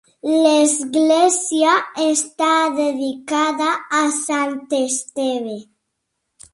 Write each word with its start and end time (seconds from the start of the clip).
L'església 0.43 1.75
està 2.07 2.49
dedicada 2.81 3.71
a 4.01 4.03
sant 4.19 4.61
Esteve. 4.83 5.61